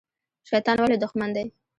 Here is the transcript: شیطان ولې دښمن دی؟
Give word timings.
شیطان 0.49 0.77
ولې 0.79 0.97
دښمن 1.03 1.29
دی؟ 1.35 1.43